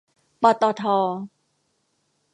[0.41, 0.81] ปตท